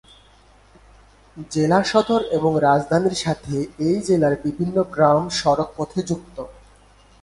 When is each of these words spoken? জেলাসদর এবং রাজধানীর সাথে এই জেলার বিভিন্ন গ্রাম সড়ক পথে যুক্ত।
জেলাসদর 1.51 2.21
এবং 2.31 2.51
রাজধানীর 2.59 3.15
সাথে 3.15 3.55
এই 3.87 3.97
জেলার 4.07 4.35
বিভিন্ন 4.43 4.77
গ্রাম 4.93 5.21
সড়ক 5.39 5.69
পথে 5.77 5.99
যুক্ত। 6.09 6.37